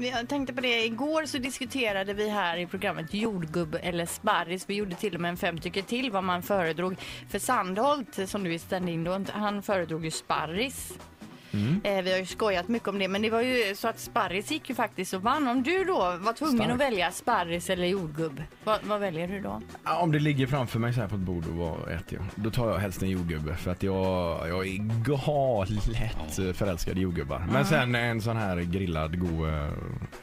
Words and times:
Jag 0.00 0.28
tänkte 0.28 0.52
på 0.52 0.60
det, 0.60 0.84
igår 0.84 1.26
så 1.26 1.38
diskuterade 1.38 2.14
vi 2.14 2.28
här 2.28 2.56
i 2.56 2.66
programmet 2.66 3.14
jordgubb 3.14 3.78
eller 3.82 4.06
sparris. 4.06 4.64
Vi 4.68 4.74
gjorde 4.74 4.94
till 4.94 5.14
och 5.14 5.20
med 5.20 5.28
en 5.28 5.36
fem 5.36 5.58
tycker 5.58 5.82
till 5.82 6.10
vad 6.10 6.24
man 6.24 6.42
föredrog. 6.42 6.96
För 7.28 7.38
Sandholt, 7.38 8.28
som 8.28 8.44
du 8.44 8.54
är 8.54 8.58
stand-in 8.58 9.26
han 9.32 9.62
föredrog 9.62 10.04
ju 10.04 10.10
sparris. 10.10 10.98
Eh, 11.84 12.02
vi 12.02 12.12
har 12.12 12.18
ju 12.18 12.26
skojat 12.26 12.68
mycket 12.68 12.88
om 12.88 12.98
det, 12.98 13.08
men 13.08 13.22
det 13.22 13.30
var 13.30 13.40
ju 13.40 13.74
så 13.74 13.88
att 13.88 13.98
sparris 13.98 14.50
gick 14.50 14.68
ju 14.68 14.74
faktiskt 14.74 15.14
och 15.14 15.22
vann. 15.22 15.48
Om 15.48 15.62
du 15.62 15.84
då 15.84 15.94
var 15.98 16.32
tvungen 16.32 16.56
Starkt. 16.56 16.72
att 16.72 16.78
välja 16.80 17.10
sparris 17.10 17.70
eller 17.70 17.86
jordgubb, 17.86 18.42
vad, 18.64 18.78
vad 18.82 19.00
väljer 19.00 19.28
du 19.28 19.40
då? 19.40 19.60
Ja, 19.84 19.98
Om 19.98 20.12
det 20.12 20.18
ligger 20.18 20.46
framför 20.46 20.78
mig 20.78 20.92
så 20.94 21.00
här 21.00 21.08
på 21.08 21.14
ett 21.14 21.20
bord 21.20 21.44
och 21.46 21.54
vad 21.54 21.78
äter 21.92 22.18
jag? 22.18 22.24
Då 22.34 22.50
tar 22.50 22.70
jag 22.70 22.78
helst 22.78 23.02
en 23.02 23.08
jordgubbe 23.10 23.54
för 23.56 23.70
att 23.70 23.82
jag, 23.82 24.48
jag 24.48 24.66
är 24.66 25.04
galet 25.04 26.56
förälskad 26.56 26.98
i 26.98 27.00
jordgubbar. 27.00 27.46
Men 27.52 27.64
sen 27.64 27.94
en 27.94 28.20
sån 28.20 28.36
här 28.36 28.56
grillad, 28.60 29.18
god, 29.20 29.48
eh, 29.48 29.68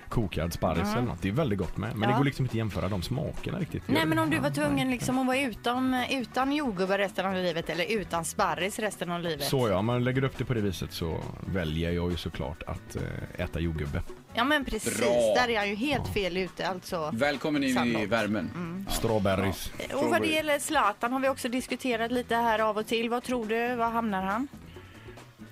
kokad 0.10 0.54
sparris 0.54 0.92
eller 0.94 1.02
något. 1.02 1.22
Det 1.22 1.28
är 1.28 1.32
väldigt 1.34 1.60
gott 1.60 1.78
med. 1.78 1.90
Men 1.96 2.02
Ja. 2.02 2.08
det 2.16 2.18
går 2.18 2.26
liksom 2.26 2.46
inte 2.46 2.52
att 2.52 2.58
jämföra 2.58 2.88
de 2.90 3.02
smakerna 3.02 3.60
riktigt. 3.60 3.84
Nej 3.88 4.06
men 4.06 4.20
om 4.20 4.30
du 4.30 4.40
var 4.40 4.50
tvungen 4.50 4.92
liksom 4.92 5.20
att 5.20 5.28
vara 5.28 5.40
utan, 5.40 6.04
utan 6.12 6.52
jordgubbar 6.52 6.98
resten 6.98 7.26
av 7.26 7.34
livet 7.34 7.70
eller 7.70 7.86
utan 8.00 8.26
sparris 8.26 8.80
resten 8.80 9.12
av 9.12 9.22
livet. 9.22 9.44
Så 9.46 9.70
ja, 9.70 9.78
om 9.78 9.86
man 9.86 10.04
lägger 10.04 10.24
upp 10.24 10.38
det 10.38 10.46
på 10.46 10.54
det 10.54 10.62
viset 10.62 10.92
så 10.92 11.15
väljer 11.46 11.92
jag 11.92 12.12
ju 12.12 12.18
såklart 12.18 12.64
att 12.68 12.96
eh, 12.96 13.44
äta 13.46 13.60
jordgubbe. 13.60 14.02
Ja 14.34 14.44
men 14.44 14.66
precis, 14.66 14.98
Bra. 15.00 15.34
där 15.36 15.50
är 15.50 15.58
han 15.58 15.70
ju 15.70 15.76
helt 15.76 16.08
fel 16.14 16.38
ute 16.38 16.68
alltså. 16.68 17.10
Välkommen 17.14 17.64
in 17.64 17.70
i 17.70 17.74
Sandholt. 17.74 18.10
värmen. 18.10 18.86
Strawberries. 18.92 19.72
Och 19.94 20.10
vad 20.10 20.22
det 20.22 20.28
gäller 20.28 20.60
Zlatan 20.60 21.14
har 21.14 21.20
vi 21.20 21.30
också 21.30 21.50
diskuterat 21.50 22.12
lite 22.12 22.36
här 22.36 22.60
av 22.60 22.78
och 22.78 22.88
till. 22.88 23.10
Vad 23.10 23.24
tror 23.24 23.46
du? 23.46 23.76
Var 23.76 23.90
hamnar 23.90 24.22
han? 24.24 24.48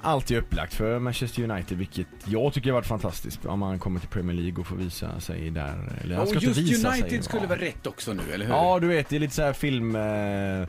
Allt 0.06 0.32
är 0.32 0.38
upplagt 0.38 0.74
för 0.74 1.00
Manchester 1.00 1.44
United 1.52 1.78
vilket 1.78 2.08
jag 2.26 2.54
tycker 2.54 2.70
har 2.70 2.74
varit 2.74 2.88
fantastiskt. 2.88 3.46
Om 3.46 3.60
man 3.60 3.80
kommer 3.80 4.00
till 4.00 4.10
Premier 4.10 4.36
League 4.38 4.62
och 4.62 4.68
får 4.68 4.76
visa 4.76 5.20
sig 5.20 5.50
där. 5.50 6.00
Eller 6.04 6.16
han 6.16 6.28
ska 6.28 6.38
Och 6.38 6.44
inte 6.44 6.60
just 6.62 6.72
visa 6.72 6.90
United 6.90 7.10
sig. 7.10 7.24
skulle 7.24 7.42
Ja. 7.44 7.48
vara 7.50 7.60
rätt 7.60 7.88
också 7.88 8.14
nu, 8.14 8.24
eller 8.34 8.46
hur? 8.46 8.54
Ja, 8.54 8.80
du 8.80 8.88
vet, 8.88 9.10
det 9.10 9.16
är 9.16 9.20
lite 9.20 9.34
så 9.36 9.42
här 9.42 9.54
film... 9.54 9.96
Eh, 9.96 10.68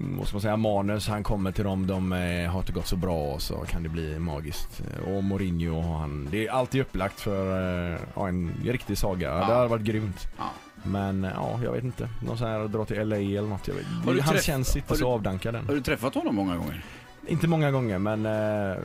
vad 0.00 0.26
ska 0.26 0.34
man 0.34 0.40
säga, 0.42 0.56
manus, 0.56 1.08
han 1.08 1.22
kommer 1.22 1.52
till 1.52 1.64
dem, 1.64 1.86
de 1.86 2.12
eh, 2.12 2.50
har 2.50 2.58
inte 2.60 2.72
gått 2.72 2.86
så 2.86 2.96
bra 2.96 3.32
och 3.32 3.42
så 3.42 3.54
kan 3.56 3.82
det 3.82 3.88
bli 3.88 4.18
magiskt. 4.18 4.82
Och 5.06 5.24
Mourinho, 5.24 5.80
han, 5.92 6.28
det 6.30 6.46
är 6.46 6.50
alltid 6.52 6.80
upplagt 6.80 7.20
för 7.20 7.58
eh, 7.94 8.00
ja, 8.14 8.28
en 8.28 8.52
riktig 8.64 8.98
saga. 8.98 9.28
Ja. 9.28 9.34
Det 9.46 9.54
har 9.54 9.68
varit 9.68 9.82
grymt. 9.82 10.28
Ja. 10.38 10.44
Men 10.82 11.24
eh, 11.24 11.30
ja, 11.34 11.60
jag 11.64 11.72
vet 11.72 11.84
inte. 11.84 12.08
Någon 12.26 12.38
sån 12.38 12.48
här 12.48 12.68
dra 12.68 12.84
till 12.84 13.08
LA 13.08 13.16
eller 13.16 13.42
något. 13.48 13.68
Jag 13.68 13.74
vet. 13.74 13.86
Du 14.06 14.20
Han 14.20 14.38
känns 14.38 14.76
inte 14.76 14.92
har 14.92 14.96
så 14.96 15.04
du- 15.04 15.10
avdankad 15.10 15.54
än. 15.56 15.66
Har 15.66 15.74
du 15.74 15.80
träffat 15.80 16.14
honom 16.14 16.34
många 16.34 16.56
gånger? 16.56 16.84
Inte 17.28 17.48
många 17.48 17.70
gånger 17.70 17.98
men 17.98 18.26
eh, 18.26 18.76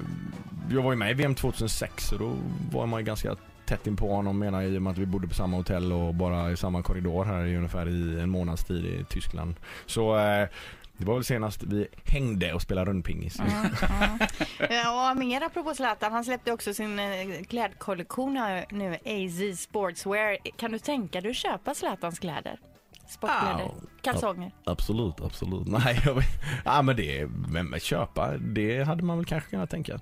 jag 0.71 0.81
var 0.81 0.91
ju 0.91 0.97
med 0.97 1.11
i 1.11 1.13
VM 1.13 1.35
2006 1.35 2.11
och 2.11 2.19
då 2.19 2.33
var 2.71 2.85
man 2.85 2.99
ju 2.99 3.05
ganska 3.05 3.35
tätt 3.65 3.87
in 3.87 3.95
på 3.95 4.15
honom 4.15 4.39
menar 4.39 4.61
jag, 4.61 4.71
i 4.71 4.77
och 4.77 4.81
med 4.81 4.91
att 4.91 4.97
vi 4.97 5.05
bodde 5.05 5.27
på 5.27 5.33
samma 5.33 5.57
hotell 5.57 5.91
och 5.93 6.15
bara 6.15 6.51
i 6.51 6.57
samma 6.57 6.81
korridor 6.81 7.25
här 7.25 7.45
i 7.45 7.57
ungefär 7.57 7.89
i 7.89 8.19
en 8.21 8.29
månads 8.29 8.63
tid 8.63 8.85
i 8.85 9.05
Tyskland. 9.09 9.55
Så 9.85 10.17
eh, 10.17 10.47
det 11.01 11.07
var 11.07 11.13
väl 11.15 11.23
senast 11.23 11.63
vi 11.63 11.87
hängde 12.05 12.53
och 12.53 12.61
spelade 12.61 12.89
rundpingis. 12.89 13.37
Ja, 14.69 15.13
mer 15.17 15.41
apropå 15.43 15.75
Zlatan. 15.75 16.11
Han 16.11 16.25
släppte 16.25 16.51
också 16.51 16.73
sin 16.73 16.99
eh, 16.99 17.43
klädkollektion 17.49 18.39
nu, 18.71 18.97
AZ 19.05 19.59
Sportswear. 19.59 20.37
Kan 20.57 20.71
du 20.71 20.79
tänka 20.79 21.21
dig 21.21 21.31
att 21.31 21.37
köpa 21.37 21.73
Zlatans 21.73 22.19
kläder? 22.19 22.59
Sportkläder, 23.07 23.63
Au. 23.63 23.71
Kalsonger. 24.01 24.51
Absolut, 24.63 25.21
absolut. 25.21 25.67
Nej, 25.85 26.01
jag 26.05 26.13
vet, 26.15 26.25
ja 26.65 26.81
men 26.81 26.95
det, 26.95 27.27
men 27.49 27.79
köpa, 27.79 28.37
det 28.37 28.83
hade 28.83 29.03
man 29.03 29.17
väl 29.17 29.25
kanske 29.25 29.49
kunnat 29.49 29.69
tänka, 29.69 29.99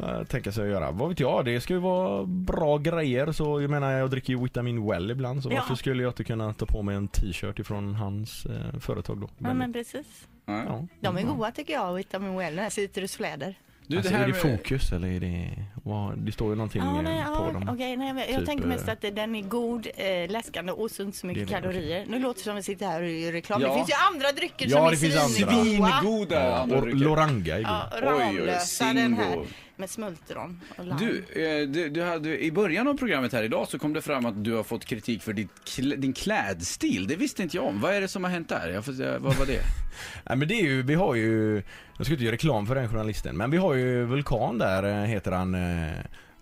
uh, 0.00 0.24
tänka 0.24 0.52
sig 0.52 0.64
att 0.64 0.70
göra. 0.70 0.90
Vad 0.90 1.08
vet 1.08 1.20
jag, 1.20 1.44
det 1.44 1.60
ska 1.60 1.74
ju 1.74 1.80
vara 1.80 2.24
bra 2.26 2.78
grejer 2.78 3.32
så 3.32 3.60
jag 3.60 3.70
menar 3.70 3.90
jag 3.92 4.10
dricker 4.10 4.32
ju 4.32 4.42
Vitamin 4.42 4.86
Well 4.86 5.10
ibland 5.10 5.42
så 5.42 5.50
Ja. 5.50 5.54
varför 5.60 5.74
skulle 5.74 6.02
jag 6.02 6.10
inte 6.10 6.24
kunna 6.24 6.54
ta 6.54 6.66
på 6.66 6.82
mig 6.82 6.96
en 6.96 7.08
t-shirt 7.08 7.58
ifrån 7.58 7.94
hans 7.94 8.46
eh, 8.46 8.78
företag 8.80 9.20
då? 9.20 9.28
Ja, 9.38 9.54
men 9.54 9.72
precis. 9.72 10.28
Ja. 10.46 10.86
De 11.00 11.16
är 11.18 11.22
goda 11.22 11.50
tycker 11.50 11.72
jag, 11.72 11.94
Vitamin 11.94 12.36
Well, 12.36 12.54
den 12.54 12.62
här 12.62 12.70
citrusfläder. 12.70 13.54
Du, 13.92 13.98
alltså, 13.98 14.12
det 14.12 14.18
här 14.18 14.24
är 14.24 14.32
det 14.32 14.44
med- 14.44 14.58
fokus 14.58 14.92
eller 14.92 15.08
är 15.08 15.20
det, 15.20 15.48
vad, 15.74 16.18
det 16.18 16.32
står 16.32 16.48
ju 16.50 16.54
någonting 16.56 16.82
Ja, 16.82 16.96
eh, 16.96 17.02
nej, 17.02 17.24
på 17.24 17.30
ja, 17.32 17.52
dem. 17.52 17.68
okej, 17.68 17.96
nej, 17.96 18.08
jag, 18.08 18.18
jag 18.30 18.38
Typ, 18.38 18.46
tänker 18.46 18.66
mest 18.66 18.88
eh, 18.88 18.92
att 18.92 19.00
den 19.00 19.34
är 19.34 19.42
god, 19.42 19.86
eh, 19.96 20.30
läskande 20.30 20.72
och 20.72 20.90
så 20.90 21.02
inte 21.02 21.18
så 21.18 21.26
mycket 21.26 21.48
Det 21.48 21.54
är 21.54 21.60
det, 21.60 21.68
kalorier. 21.68 22.06
Nu 22.08 22.18
låter 22.18 22.38
det 22.40 22.44
som 22.44 22.52
att 22.52 22.58
vi 22.58 22.62
sitter 22.62 22.86
här 22.86 23.02
och 23.02 23.08
gör 23.10 23.32
reklam. 23.32 23.62
Ja. 23.62 23.68
Det 23.68 23.74
finns 23.74 23.88
ju 23.90 23.94
andra 24.14 24.32
drycker 24.32 24.66
Ja, 24.68 24.76
som 24.76 25.08
det 25.08 25.14
är 25.14 25.28
svingoda. 25.28 25.98
Svingoda 26.00 26.44
Ja, 26.44 26.56
andra 26.56 26.76
och 26.76 26.82
drycker. 26.82 26.98
Loranga 26.98 27.54
är 27.54 27.58
god. 27.58 27.66
Ja, 27.66 27.88
Oj, 27.92 28.00
oj, 28.02 28.38
Ramlösa 28.38 28.84
den 28.92 29.14
här. 29.14 29.38
Med 29.82 29.90
smultron 29.90 30.60
och 30.78 30.84
lime. 30.84 30.98
Du, 30.98 31.42
eh, 31.42 31.68
du, 31.68 31.88
du 31.88 32.02
hade, 32.02 32.44
i 32.44 32.52
början 32.52 32.88
av 32.88 32.94
programmet 32.94 33.32
här 33.32 33.42
idag 33.42 33.68
så 33.68 33.78
kom 33.78 33.92
det 33.92 34.00
fram 34.02 34.26
att 34.26 34.44
du 34.44 34.52
har 34.52 34.62
fått 34.62 34.84
kritik 34.84 35.22
för 35.22 35.32
ditt, 35.32 35.50
kl- 35.64 35.96
din 35.96 36.12
klädstil. 36.12 37.06
Det 37.06 37.16
visste 37.16 37.42
inte 37.42 37.56
jag 37.56 37.66
om. 37.66 37.80
Vad 37.80 37.94
är 37.94 38.00
det 38.00 38.08
som 38.08 38.24
har 38.24 38.30
hänt 38.30 38.48
där? 38.48 38.68
Jag 38.68 38.84
får, 38.84 39.18
vad 39.18 39.34
var 39.36 39.46
det? 39.46 39.60
Nej 40.28 40.36
men 40.36 40.48
det 40.48 40.54
är 40.54 40.62
ju, 40.62 40.82
vi 40.82 40.94
har 40.94 41.14
ju, 41.14 41.62
jag 41.96 42.06
ska 42.06 42.12
inte 42.14 42.24
göra 42.24 42.34
reklam 42.34 42.66
för 42.66 42.74
den 42.74 42.88
journalisten, 42.88 43.36
men 43.36 43.50
vi 43.50 43.56
har 43.56 43.74
ju 43.74 44.04
Vulkan 44.04 44.58
där, 44.58 44.82
eh, 44.82 45.04
heter 45.06 45.32
han, 45.32 45.54
eh, 45.54 45.90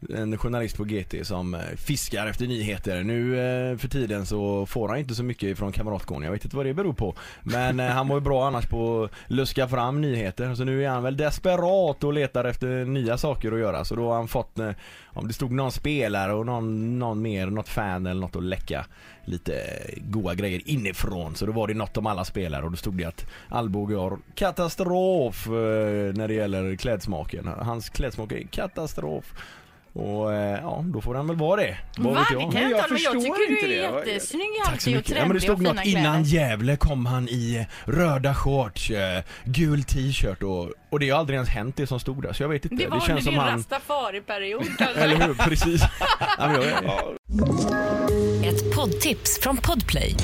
en 0.08 0.38
journalist 0.38 0.76
på 0.76 0.84
GT 0.84 1.26
som 1.26 1.54
eh, 1.54 1.60
fiskar 1.76 2.26
efter 2.26 2.46
nyheter. 2.46 3.02
Nu 3.02 3.38
eh, 3.40 3.76
för 3.76 3.88
tiden 3.88 4.26
så 4.26 4.66
får 4.66 4.88
han 4.88 4.98
inte 4.98 5.14
så 5.14 5.22
mycket 5.22 5.58
från 5.58 5.72
Kamratgården, 5.72 6.24
jag 6.24 6.32
vet 6.32 6.44
inte 6.44 6.56
vad 6.56 6.66
det 6.66 6.74
beror 6.74 6.92
på. 6.92 7.14
Men 7.42 7.80
eh, 7.80 7.86
han 7.86 8.08
var 8.08 8.16
ju 8.16 8.20
bra 8.20 8.46
annars 8.46 8.66
på 8.66 9.04
att 9.04 9.10
luska 9.26 9.68
fram 9.68 10.00
nyheter, 10.00 10.54
så 10.54 10.64
nu 10.64 10.84
är 10.84 10.88
han 10.88 11.02
väl 11.02 11.16
desperat 11.16 12.04
och 12.04 12.12
letar 12.12 12.44
efter 12.44 12.84
nya 12.84 13.18
saker 13.18 13.52
att 13.52 13.58
göra. 13.58 13.84
Så 13.84 13.94
då 13.94 14.08
har 14.08 14.14
han 14.14 14.28
fått, 14.28 14.58
om 15.04 15.28
det 15.28 15.34
stod 15.34 15.52
någon 15.52 15.72
spelare 15.72 16.32
och 16.32 16.46
någon, 16.46 16.98
någon 16.98 17.22
mer, 17.22 17.46
något 17.46 17.68
fan 17.68 18.06
eller 18.06 18.20
något 18.20 18.36
att 18.36 18.42
läcka 18.42 18.86
lite 19.24 19.52
goa 19.96 20.34
grejer 20.34 20.60
inifrån. 20.64 21.34
Så 21.34 21.46
då 21.46 21.52
var 21.52 21.68
det 21.68 21.74
något 21.74 21.96
om 21.96 22.06
alla 22.06 22.24
spelare 22.24 22.64
och 22.64 22.70
då 22.70 22.76
stod 22.76 22.94
det 22.98 23.04
att 23.04 23.26
Alvbåge 23.48 23.96
har 23.96 24.18
katastrof 24.34 25.46
när 26.14 26.28
det 26.28 26.34
gäller 26.34 26.76
klädsmaken. 26.76 27.46
Hans 27.46 27.88
klädsmak 27.88 28.32
är 28.32 28.46
katastrof. 28.46 29.34
Och 29.92 30.32
eh, 30.34 30.60
ja, 30.62 30.84
då 30.86 31.00
får 31.00 31.14
han 31.14 31.26
väl 31.26 31.36
vara 31.36 31.60
det. 31.60 31.78
Vad 31.98 32.14
Va? 32.14 32.18
vet 32.20 32.28
Det 32.28 32.34
jag. 32.34 32.52
kan 32.52 32.62
jag 32.62 32.70
jag 32.70 32.78
inte 32.78 32.82
hålla 32.82 32.88
med. 32.88 33.00
Jag 33.00 33.12
förstår 33.12 33.12
tycker 33.20 33.50
inte 33.52 33.66
du 33.66 33.74
är 33.74 33.92
det. 33.92 34.10
jättesnygg 34.10 34.46
Tack 34.64 34.80
så 34.80 34.90
alltid 34.90 34.94
och 34.94 34.96
mycket. 34.98 35.16
Ja, 35.16 35.24
men 35.26 35.34
det 35.34 35.40
stod 35.40 35.56
och 35.56 35.62
något 35.62 35.80
fina 35.82 36.00
innan 36.00 36.24
kläder. 36.24 36.48
Gävle 36.48 36.76
kom 36.76 37.06
han 37.06 37.28
i 37.28 37.56
eh, 37.86 37.90
röda 37.90 38.34
shorts, 38.34 38.90
eh, 38.90 39.22
gul 39.44 39.84
t-shirt 39.84 40.42
och, 40.42 40.68
och 40.90 41.00
det 41.00 41.10
har 41.10 41.18
aldrig 41.18 41.34
ens 41.36 41.48
hänt 41.48 41.76
det 41.76 41.86
som 41.86 42.00
stod 42.00 42.22
där 42.22 42.32
så 42.32 42.42
jag 42.42 42.48
vet 42.48 42.64
inte. 42.64 42.76
Det 42.76 42.86
var 42.88 42.94
under 42.96 43.06
känns 43.06 43.24
som 43.24 43.32
din 43.32 43.40
han... 43.40 43.58
rastafari-period 43.58 44.64
kanske. 44.78 45.00
Eller 45.00 45.16
hur, 45.26 45.34
precis. 45.34 45.82
ja, 46.38 46.48
men 46.48 46.62
jag, 46.62 47.16
Ett 48.54 48.74
poddtips 48.76 49.40
från 49.42 49.56
Podplay. 49.56 50.14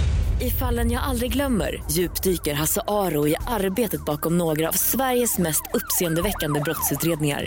I 0.41 0.51
fallen 0.51 0.91
jag 0.91 1.03
aldrig 1.03 1.33
glömmer 1.33 1.83
djupdyker 1.91 2.55
Hasse 2.55 2.81
Aro 2.87 3.29
i 3.29 3.37
arbetet 3.47 4.05
bakom 4.05 4.39
några 4.39 4.69
av 4.69 4.73
Sveriges 4.73 5.39
mest 5.39 5.63
uppseendeväckande 5.75 6.61
brottsutredningar. 6.61 7.47